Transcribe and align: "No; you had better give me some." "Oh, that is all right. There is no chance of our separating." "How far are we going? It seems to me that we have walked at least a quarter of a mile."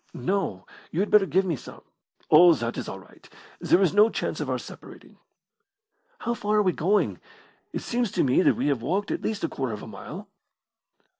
"No; 0.15 0.65
you 0.89 0.99
had 0.99 1.11
better 1.11 1.27
give 1.27 1.45
me 1.45 1.55
some." 1.55 1.83
"Oh, 2.31 2.55
that 2.55 2.75
is 2.75 2.89
all 2.89 2.97
right. 2.97 3.29
There 3.59 3.83
is 3.83 3.93
no 3.93 4.09
chance 4.09 4.39
of 4.39 4.49
our 4.49 4.57
separating." 4.57 5.19
"How 6.17 6.33
far 6.33 6.55
are 6.57 6.63
we 6.63 6.71
going? 6.73 7.19
It 7.71 7.83
seems 7.83 8.11
to 8.13 8.23
me 8.23 8.41
that 8.41 8.55
we 8.55 8.65
have 8.65 8.81
walked 8.81 9.11
at 9.11 9.21
least 9.21 9.43
a 9.43 9.47
quarter 9.47 9.73
of 9.75 9.83
a 9.83 9.87
mile." 9.87 10.27